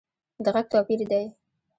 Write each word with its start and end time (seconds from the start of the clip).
د 0.43 0.45
غږ 0.55 0.65
توپیر 0.71 0.99
دی 1.11 1.25